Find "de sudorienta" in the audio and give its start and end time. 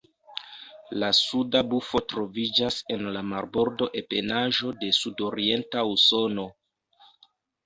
4.81-5.85